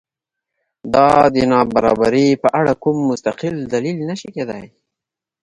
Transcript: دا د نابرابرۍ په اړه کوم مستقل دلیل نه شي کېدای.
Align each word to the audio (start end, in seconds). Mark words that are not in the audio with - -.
دا 0.93 1.09
د 1.35 1.35
نابرابرۍ 1.51 2.29
په 2.43 2.47
اړه 2.59 2.73
کوم 2.83 2.97
مستقل 3.09 3.55
دلیل 3.73 3.97
نه 4.09 4.15
شي 4.19 4.29
کېدای. 4.35 4.65